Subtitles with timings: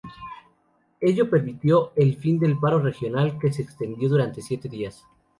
[0.99, 5.05] Ello permitió el fin del paro regional, que se extendió durante siete días.